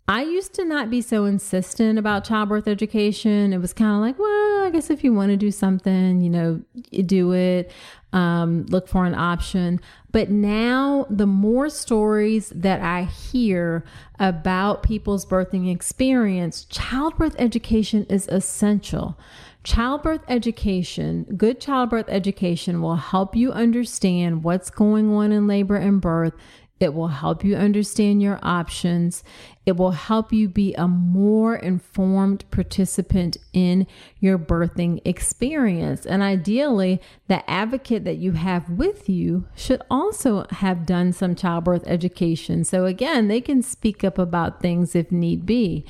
[0.09, 3.51] I used to not be so insistent about childbirth education.
[3.51, 6.29] It was kind of like, well, I guess if you want to do something, you
[6.29, 7.69] know, you do it,
[8.13, 9.81] um, look for an option.
[10.13, 13.83] But now, the more stories that I hear
[14.17, 19.19] about people's birthing experience, childbirth education is essential.
[19.65, 25.99] Childbirth education, good childbirth education will help you understand what's going on in labor and
[25.99, 26.33] birth
[26.79, 29.23] it will help you understand your options.
[29.65, 33.87] It will help you be a more informed participant in
[34.19, 36.05] your birthing experience.
[36.05, 41.83] And ideally, the advocate that you have with you should also have done some childbirth
[41.87, 42.63] education.
[42.63, 45.85] So, again, they can speak up about things if need be.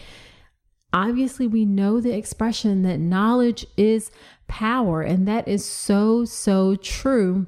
[0.94, 4.10] Obviously, we know the expression that knowledge is
[4.48, 7.48] power, and that is so, so true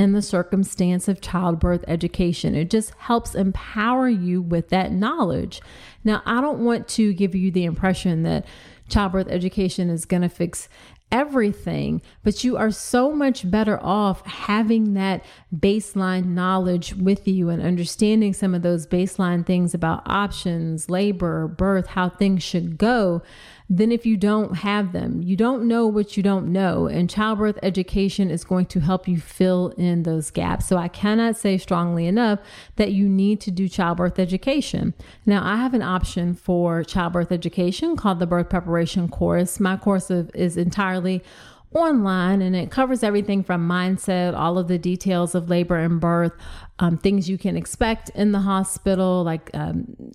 [0.00, 2.54] in the circumstance of childbirth education.
[2.54, 5.60] It just helps empower you with that knowledge.
[6.04, 8.46] Now, I don't want to give you the impression that
[8.88, 10.70] childbirth education is going to fix
[11.12, 15.22] everything, but you are so much better off having that
[15.54, 21.88] baseline knowledge with you and understanding some of those baseline things about options, labor, birth,
[21.88, 23.20] how things should go
[23.72, 25.22] than if you don't have them.
[25.22, 29.20] You don't know what you don't know, and childbirth education is going to help you
[29.20, 30.66] fill in those gaps.
[30.66, 32.40] So I cannot say strongly enough
[32.76, 34.92] that you need to do childbirth education.
[35.24, 39.60] Now, I have an option for childbirth education called the Birth Preparation Course.
[39.60, 41.22] My course is entirely
[41.72, 46.32] online and it covers everything from mindset, all of the details of labor and birth,
[46.80, 50.12] um, things you can expect in the hospital, like um,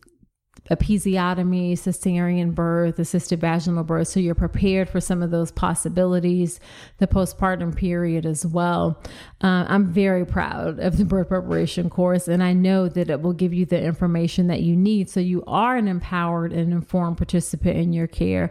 [0.71, 4.07] episiotomy, cesarean birth, assisted vaginal birth.
[4.07, 6.59] So you're prepared for some of those possibilities,
[6.97, 9.01] the postpartum period as well.
[9.41, 13.33] Uh, I'm very proud of the birth preparation course, and I know that it will
[13.33, 17.77] give you the information that you need so you are an empowered and informed participant
[17.77, 18.49] in your care.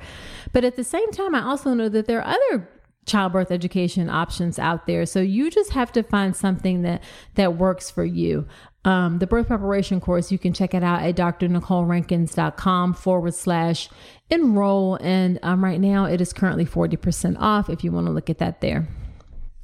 [0.53, 2.69] But at the same time, I also know that there are other
[3.07, 7.03] childbirth education options out there so you just have to find something that
[7.35, 8.47] that works for you
[8.85, 13.89] um, the birth preparation course, you can check it out at drnicolerankins.com forward slash
[14.29, 14.97] enroll.
[14.97, 18.39] And um, right now it is currently 40% off if you want to look at
[18.39, 18.87] that there.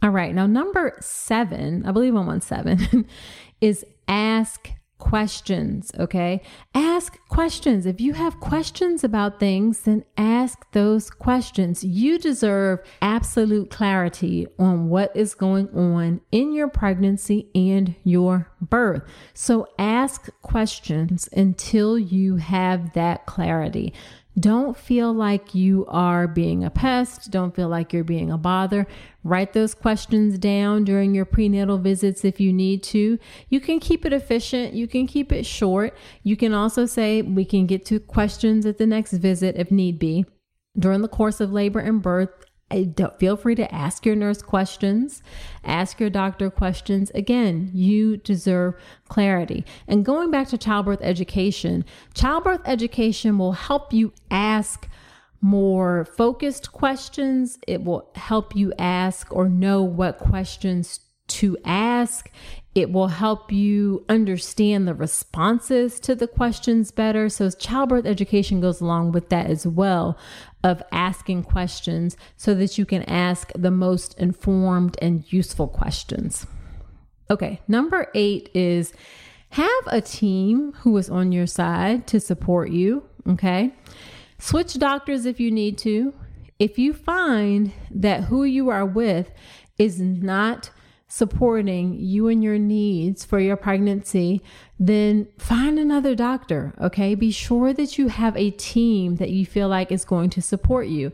[0.03, 0.35] All right.
[0.35, 3.07] Now, number seven, I believe I'm on seven,
[3.61, 4.71] is ask
[5.01, 6.41] questions, okay?
[6.75, 7.87] Ask questions.
[7.87, 11.83] If you have questions about things, then ask those questions.
[11.83, 19.03] You deserve absolute clarity on what is going on in your pregnancy and your birth.
[19.35, 23.93] So ask questions until you have that clarity.
[24.41, 27.31] Don't feel like you are being a pest.
[27.31, 28.87] Don't feel like you're being a bother.
[29.23, 33.19] Write those questions down during your prenatal visits if you need to.
[33.51, 34.73] You can keep it efficient.
[34.73, 35.97] You can keep it short.
[36.23, 39.99] You can also say we can get to questions at the next visit if need
[39.99, 40.25] be.
[40.79, 42.31] During the course of labor and birth,
[43.19, 45.23] feel free to ask your nurse questions,
[45.65, 47.11] ask your doctor questions.
[47.15, 48.75] Again, you deserve
[49.09, 49.65] clarity.
[49.89, 54.89] And going back to childbirth education, childbirth education will help you ask
[55.41, 57.59] more focused questions.
[57.67, 62.31] It will help you ask or know what questions to ask.
[62.75, 67.29] It will help you understand the responses to the questions better.
[67.29, 70.17] So, childbirth education goes along with that as well
[70.63, 76.47] of asking questions so that you can ask the most informed and useful questions.
[77.29, 78.93] Okay, number eight is
[79.51, 83.03] have a team who is on your side to support you.
[83.29, 83.75] Okay,
[84.39, 86.15] switch doctors if you need to.
[86.61, 89.31] If you find that who you are with
[89.77, 90.71] is not
[91.11, 94.41] supporting you and your needs for your pregnancy,
[94.79, 96.73] then find another doctor.
[96.81, 97.15] Okay.
[97.15, 100.87] Be sure that you have a team that you feel like is going to support
[100.87, 101.13] you.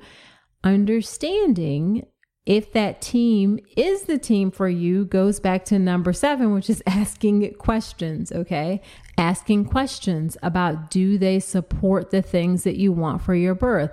[0.62, 2.06] Understanding
[2.44, 6.82] if that team is the team for you goes back to number seven, which is
[6.86, 8.30] asking questions.
[8.30, 8.82] Okay.
[9.18, 13.90] Asking questions about do they support the things that you want for your birth?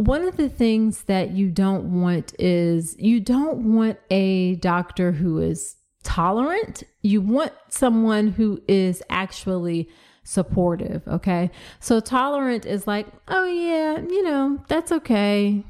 [0.00, 5.38] One of the things that you don't want is you don't want a doctor who
[5.38, 6.82] is tolerant.
[7.02, 9.90] You want someone who is actually
[10.24, 11.06] supportive.
[11.06, 11.50] Okay.
[11.80, 15.64] So tolerant is like, oh, yeah, you know, that's okay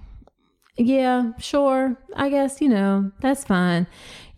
[0.81, 1.97] yeah, sure.
[2.17, 3.87] I guess, you know, that's fine.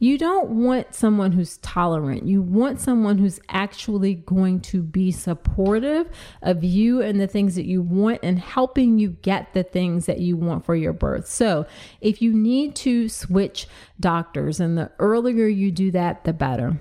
[0.03, 2.26] You don't want someone who's tolerant.
[2.26, 6.11] You want someone who's actually going to be supportive
[6.42, 10.18] of you and the things that you want and helping you get the things that
[10.18, 11.28] you want for your birth.
[11.28, 11.66] So,
[12.00, 13.68] if you need to switch
[14.00, 16.78] doctors, and the earlier you do that, the better.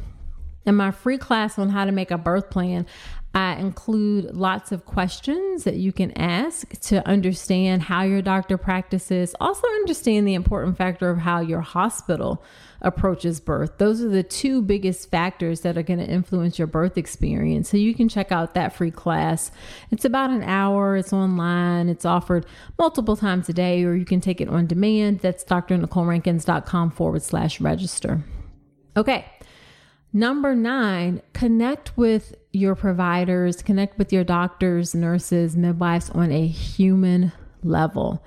[0.65, 2.87] In my free class on how to make a birth plan,
[3.33, 9.33] I include lots of questions that you can ask to understand how your doctor practices.
[9.39, 12.43] Also, understand the important factor of how your hospital
[12.81, 13.77] approaches birth.
[13.77, 17.69] Those are the two biggest factors that are going to influence your birth experience.
[17.69, 19.49] So, you can check out that free class.
[19.91, 22.45] It's about an hour, it's online, it's offered
[22.77, 25.21] multiple times a day, or you can take it on demand.
[25.21, 28.21] That's drnicolerankins.com forward slash register.
[28.97, 29.25] Okay.
[30.13, 37.31] Number nine, connect with your providers, connect with your doctors, nurses, midwives on a human
[37.63, 38.23] level.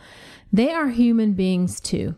[0.53, 2.15] They are human beings too.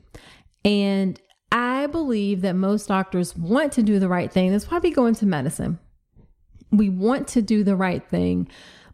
[0.64, 4.52] And I believe that most doctors want to do the right thing.
[4.52, 5.78] That's why we go into medicine.
[6.70, 8.48] We want to do the right thing,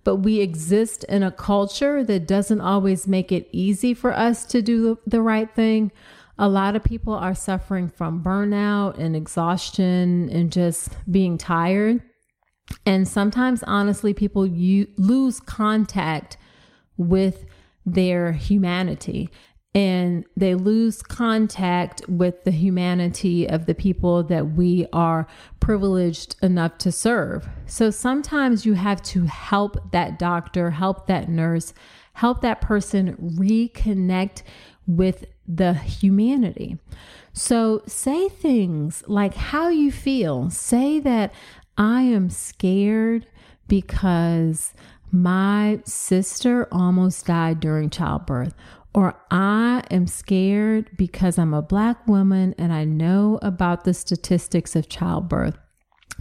[0.05, 4.63] but we exist in a culture that doesn't always make it easy for us to
[4.63, 5.93] do the right thing.
[6.43, 12.03] A lot of people are suffering from burnout and exhaustion and just being tired.
[12.85, 16.37] And sometimes, honestly, people you lose contact
[16.97, 17.45] with
[17.87, 19.31] their humanity
[19.73, 25.29] and they lose contact with the humanity of the people that we are
[25.61, 27.49] privileged enough to serve.
[27.67, 31.73] So sometimes you have to help that doctor, help that nurse,
[32.15, 34.43] help that person reconnect
[34.89, 36.79] with the humanity.
[37.33, 40.51] So say things like how you feel.
[40.51, 41.33] Say that
[41.77, 43.27] I am scared
[43.69, 44.75] because
[45.11, 48.55] my sister almost died during childbirth
[48.95, 54.77] or I am scared because I'm a black woman and I know about the statistics
[54.77, 55.57] of childbirth.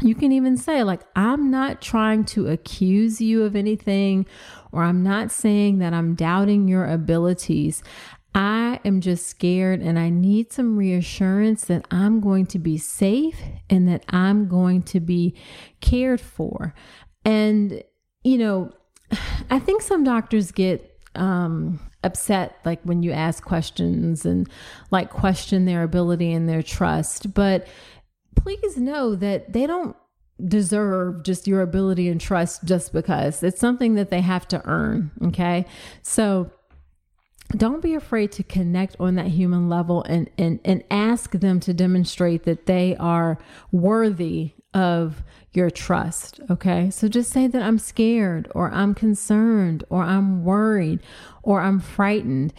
[0.01, 4.25] You can even say, like, I'm not trying to accuse you of anything,
[4.71, 7.83] or I'm not saying that I'm doubting your abilities.
[8.33, 13.39] I am just scared and I need some reassurance that I'm going to be safe
[13.69, 15.35] and that I'm going to be
[15.81, 16.73] cared for.
[17.25, 17.83] And,
[18.23, 18.71] you know,
[19.49, 24.49] I think some doctors get um, upset like when you ask questions and
[24.91, 27.33] like question their ability and their trust.
[27.33, 27.67] But
[28.35, 29.95] please know that they don't
[30.47, 35.11] deserve just your ability and trust just because it's something that they have to earn.
[35.25, 35.65] Okay.
[36.01, 36.51] So,
[37.57, 41.73] don't be afraid to connect on that human level and, and, and ask them to
[41.73, 43.37] demonstrate that they are
[43.71, 46.39] worthy of your trust.
[46.49, 46.89] Okay.
[46.89, 51.01] So just say that I'm scared or I'm concerned or I'm worried
[51.43, 52.53] or I'm frightened.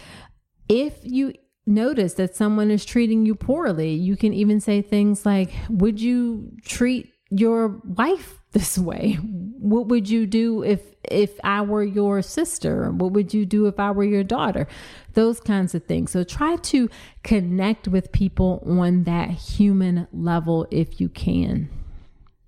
[0.68, 1.32] If you
[1.66, 6.52] notice that someone is treating you poorly, you can even say things like, Would you
[6.64, 9.14] treat your wife this way?
[9.14, 10.80] What would you do if
[11.10, 12.90] if I were your sister?
[12.90, 14.66] What would you do if I were your daughter?
[15.14, 16.10] Those kinds of things.
[16.10, 16.88] So try to
[17.22, 21.70] connect with people on that human level if you can.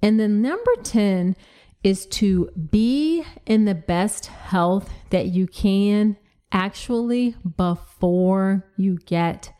[0.02, 1.36] And then number 10
[1.82, 6.16] is to be in the best health that you can
[6.52, 9.52] actually before you get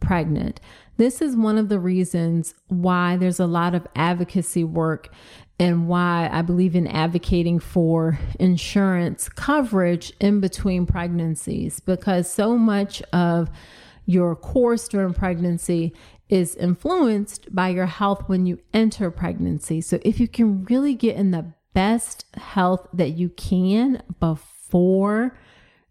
[0.00, 0.60] pregnant.
[0.96, 5.10] This is one of the reasons why there's a lot of advocacy work
[5.58, 13.02] and why I believe in advocating for insurance coverage in between pregnancies because so much
[13.12, 13.48] of
[14.04, 15.94] your course during pregnancy
[16.28, 19.80] is influenced by your health when you enter pregnancy.
[19.80, 25.38] So if you can really get in the best health that you can before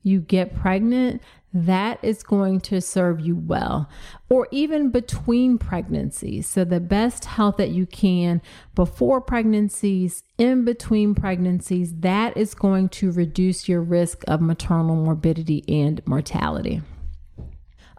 [0.03, 1.22] you get pregnant,
[1.56, 3.89] that is going to serve you well.
[4.30, 6.47] Or even between pregnancies.
[6.47, 8.41] So, the best health that you can
[8.76, 15.64] before pregnancies, in between pregnancies, that is going to reduce your risk of maternal morbidity
[15.68, 16.82] and mortality.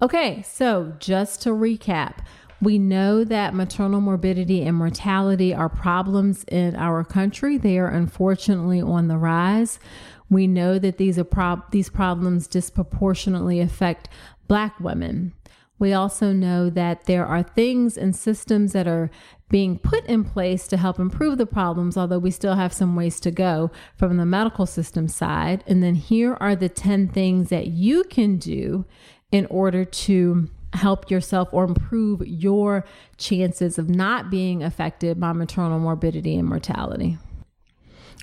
[0.02, 2.18] Okay, so just to recap,
[2.60, 7.58] we know that maternal morbidity and mortality are problems in our country.
[7.58, 9.78] They are unfortunately on the rise.
[10.30, 14.08] We know that these are prob- these problems disproportionately affect
[14.48, 15.34] black women.
[15.78, 19.10] We also know that there are things and systems that are
[19.48, 23.20] being put in place to help improve the problems, although we still have some ways
[23.20, 25.62] to go from the medical system side.
[25.66, 28.86] And then here are the 10 things that you can do
[29.30, 32.84] in order to help yourself or improve your
[33.16, 37.18] chances of not being affected by maternal morbidity and mortality.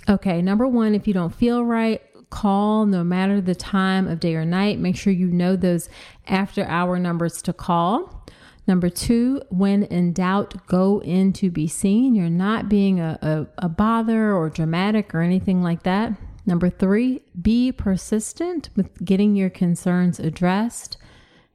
[0.07, 4.35] Okay, number one, if you don't feel right, call no matter the time of day
[4.35, 4.79] or night.
[4.79, 5.87] Make sure you know those
[6.27, 8.25] after hour numbers to call.
[8.65, 12.15] Number two, when in doubt, go in to be seen.
[12.15, 16.13] You're not being a, a, a bother or dramatic or anything like that.
[16.45, 20.97] Number three, be persistent with getting your concerns addressed.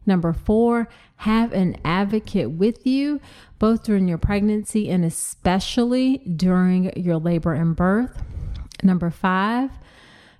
[0.08, 3.20] Number four, have an advocate with you
[3.58, 8.22] both during your pregnancy and especially during your labor and birth.
[8.82, 9.70] Number five,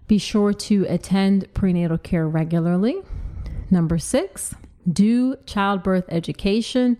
[0.06, 2.96] be sure to attend prenatal care regularly.
[3.70, 4.54] Number six,
[4.90, 6.96] do childbirth education.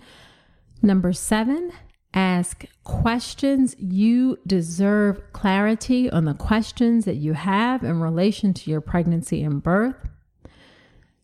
[0.83, 1.73] Number seven,
[2.13, 3.77] ask questions.
[3.79, 9.63] You deserve clarity on the questions that you have in relation to your pregnancy and
[9.63, 9.97] birth.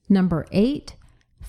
[0.08, 0.96] Number eight,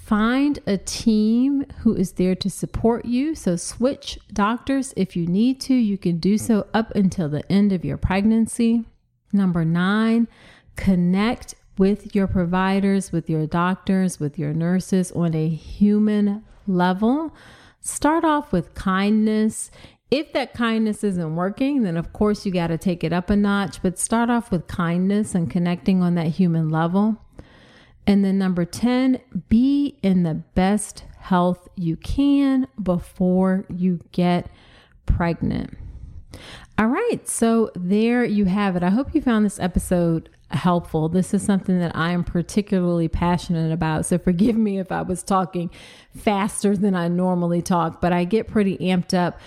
[0.06, 3.34] find a team who is there to support you.
[3.34, 5.74] So, switch doctors if you need to.
[5.74, 8.86] You can do so up until the end of your pregnancy.
[9.34, 10.28] Number nine,
[10.76, 17.36] connect with your providers, with your doctors, with your nurses on a human level.
[17.82, 19.72] Start off with kindness.
[20.12, 23.36] If that kindness isn't working, then of course you got to take it up a
[23.36, 27.18] notch, but start off with kindness and connecting on that human level.
[28.08, 34.48] And then number 10, be in the best health you can before you get
[35.06, 35.76] pregnant.
[36.78, 38.84] All right, so there you have it.
[38.84, 41.10] I hope you found this episode helpful.
[41.10, 44.06] This is something that I am particularly passionate about.
[44.06, 45.72] So forgive me if I was talking
[46.16, 49.40] faster than I normally talk, but I get pretty amped up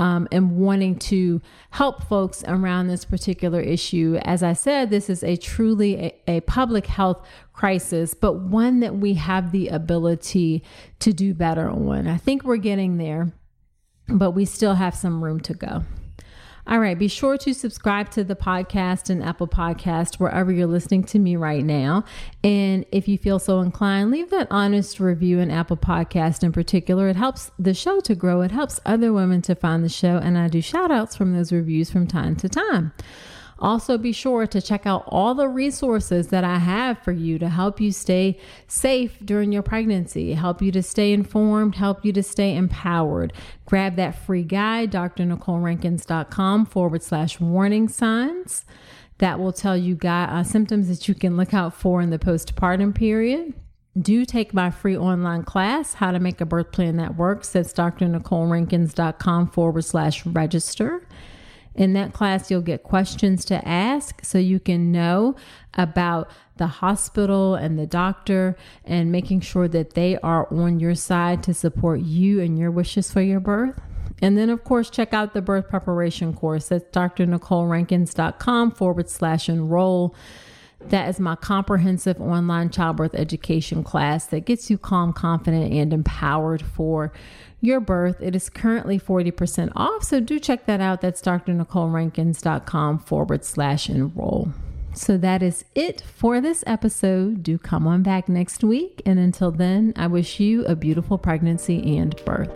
[0.00, 1.40] um, and wanting to
[1.70, 4.18] help folks around this particular issue.
[4.22, 8.96] As I said, this is a truly a, a public health crisis, but one that
[8.96, 10.64] we have the ability
[10.98, 12.08] to do better on.
[12.08, 13.32] I think we're getting there,
[14.08, 15.84] but we still have some room to go.
[16.66, 21.04] All right, be sure to subscribe to the podcast and Apple Podcast wherever you're listening
[21.04, 22.04] to me right now.
[22.42, 27.08] And if you feel so inclined, leave that honest review in Apple Podcast in particular.
[27.08, 28.40] It helps the show to grow.
[28.40, 31.52] It helps other women to find the show, and I do shout outs from those
[31.52, 32.92] reviews from time to time.
[33.58, 37.48] Also, be sure to check out all the resources that I have for you to
[37.48, 42.22] help you stay safe during your pregnancy, help you to stay informed, help you to
[42.22, 43.32] stay empowered.
[43.66, 48.64] Grab that free guide, drnicolerankins.com forward slash warning signs.
[49.18, 52.18] That will tell you guy, uh, symptoms that you can look out for in the
[52.18, 53.54] postpartum period
[53.98, 57.50] do take my free online class, How to Make a Birth Plan That Works.
[57.50, 61.06] That's drnicolerankins.com forward slash register.
[61.74, 65.34] In that class, you'll get questions to ask so you can know
[65.74, 71.42] about the hospital and the doctor and making sure that they are on your side
[71.42, 73.80] to support you and your wishes for your birth.
[74.22, 76.68] And then, of course, check out the birth preparation course.
[76.68, 80.14] That's drnicolerankins.com forward slash enroll.
[80.80, 86.62] That is my comprehensive online childbirth education class that gets you calm, confident, and empowered
[86.62, 87.12] for
[87.60, 88.20] your birth.
[88.20, 91.00] It is currently 40% off, so do check that out.
[91.00, 94.52] That's drnicolerankins.com forward slash enroll.
[94.94, 97.42] So that is it for this episode.
[97.42, 99.02] Do come on back next week.
[99.04, 102.50] And until then, I wish you a beautiful pregnancy and birth.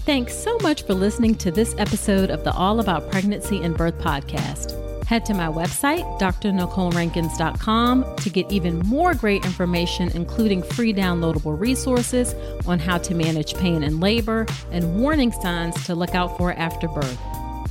[0.00, 3.98] Thanks so much for listening to this episode of the All About Pregnancy and Birth
[4.00, 4.93] podcast.
[5.06, 12.34] Head to my website, drnicolerankins.com, to get even more great information, including free downloadable resources
[12.66, 16.88] on how to manage pain and labor and warning signs to look out for after
[16.88, 17.18] birth.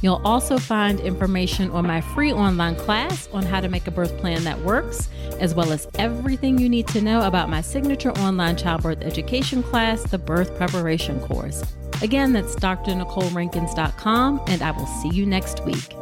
[0.03, 4.17] You'll also find information on my free online class on how to make a birth
[4.17, 5.07] plan that works,
[5.39, 10.03] as well as everything you need to know about my signature online childbirth education class,
[10.03, 11.63] the Birth Preparation Course.
[12.01, 15.95] Again, that's drnicolerankins.com, and I will see you next week.